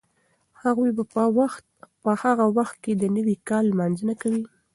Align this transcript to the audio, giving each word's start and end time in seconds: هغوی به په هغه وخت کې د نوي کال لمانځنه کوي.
هغوی 0.63 0.91
به 0.97 1.03
په 2.03 2.13
هغه 2.23 2.45
وخت 2.57 2.75
کې 2.83 2.93
د 2.95 3.03
نوي 3.15 3.35
کال 3.49 3.63
لمانځنه 3.71 4.13
کوي. 4.21 4.43